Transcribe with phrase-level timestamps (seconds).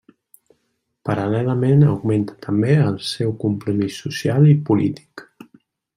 [1.09, 5.29] Paral·lelament augmenta també el seu compromís social i polític.